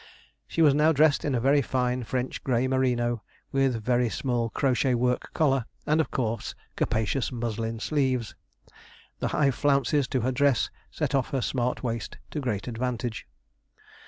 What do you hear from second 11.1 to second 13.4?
off her smart waist to great advantage.